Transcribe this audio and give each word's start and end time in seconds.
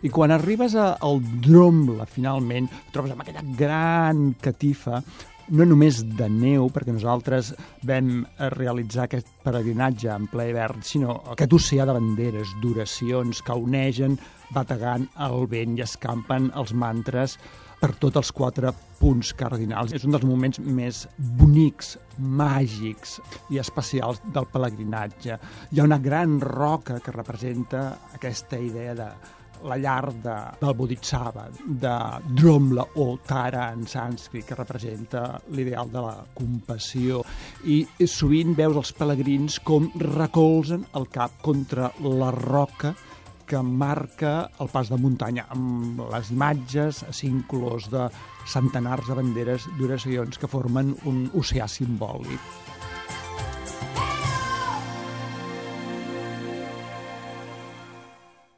I 0.00 0.08
quan 0.08 0.32
arribes 0.32 0.74
a, 0.80 0.94
al 1.04 1.20
Dromla, 1.44 2.06
finalment, 2.08 2.70
trobes 2.92 3.12
amb 3.12 3.20
aquella 3.20 3.44
gran 3.58 4.30
catifa 4.40 5.02
no 5.50 5.66
només 5.66 5.98
de 6.16 6.28
neu, 6.30 6.68
perquè 6.70 6.92
nosaltres 6.94 7.50
vam 7.86 8.20
realitzar 8.54 9.08
aquest 9.08 9.32
peregrinatge 9.44 10.10
en 10.12 10.28
ple 10.30 10.46
hivern, 10.50 10.84
sinó 10.86 11.16
aquest 11.32 11.56
oceà 11.56 11.86
de 11.88 11.96
banderes, 11.96 12.52
d'oracions 12.62 13.42
que 13.42 13.56
unegen 13.58 14.14
bategant 14.54 15.08
el 15.26 15.48
vent 15.50 15.74
i 15.78 15.84
escampen 15.84 16.52
els 16.58 16.72
mantres 16.72 17.36
per 17.80 17.94
tots 17.98 18.20
els 18.20 18.30
quatre 18.36 18.70
punts 19.00 19.32
cardinals. 19.34 19.94
És 19.96 20.04
un 20.06 20.14
dels 20.14 20.26
moments 20.28 20.60
més 20.60 21.02
bonics, 21.40 21.96
màgics 22.18 23.18
i 23.50 23.58
especials 23.58 24.20
del 24.34 24.46
pelegrinatge. 24.52 25.38
Hi 25.72 25.80
ha 25.80 25.88
una 25.88 25.98
gran 25.98 26.38
roca 26.44 27.00
que 27.02 27.16
representa 27.16 27.88
aquesta 28.14 28.60
idea 28.60 28.94
de 28.94 29.10
la 29.64 29.76
llar 29.76 30.12
de, 30.12 30.36
del 30.60 30.74
Bodhisattva, 30.76 31.48
de 31.64 31.94
Dromla 32.36 32.86
o 33.02 33.06
Tara 33.26 33.68
en 33.74 33.86
sànscrit, 33.88 34.46
que 34.48 34.58
representa 34.58 35.24
l'ideal 35.52 35.92
de 35.92 36.04
la 36.04 36.16
compassió. 36.34 37.22
I 37.64 37.84
sovint 38.06 38.56
veus 38.58 38.80
els 38.80 38.94
pelegrins 38.96 39.60
com 39.64 39.90
recolzen 40.00 40.86
el 40.96 41.08
cap 41.12 41.40
contra 41.44 41.92
la 42.06 42.30
roca 42.34 42.94
que 43.50 43.60
marca 43.66 44.50
el 44.62 44.68
pas 44.70 44.88
de 44.92 44.96
muntanya, 45.00 45.48
amb 45.50 46.04
les 46.12 46.30
imatges 46.30 47.02
a 47.02 47.10
cinc 47.10 47.48
colors 47.50 47.88
de 47.90 48.06
centenars 48.46 49.10
de 49.10 49.16
banderes 49.18 49.66
d'oracions 49.78 50.38
que 50.38 50.50
formen 50.50 50.94
un 51.10 51.24
oceà 51.34 51.66
simbòlic. 51.66 52.69